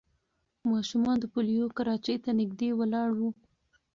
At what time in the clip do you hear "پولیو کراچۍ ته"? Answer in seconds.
1.33-2.29